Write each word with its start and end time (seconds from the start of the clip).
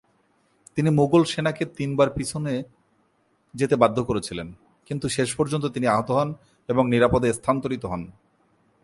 তিনি 0.75 0.89
মুগল 0.89 1.23
সেনাকে 1.23 1.63
তিনবার 1.77 2.09
পিছনে 2.09 2.53
যেতে 3.53 3.75
বাধ্য 3.75 3.97
করেছিলেন 4.03 4.47
কিন্তু 4.85 5.05
শেষ 5.09 5.29
পর্যন্ত 5.35 5.65
তিনি 5.65 5.87
আহত 5.87 6.09
হন 6.11 6.29
এবং 6.69 6.83
নিরাপদে 6.89 7.29
স্থানান্তরিত 7.33 7.85
হন। 7.85 8.01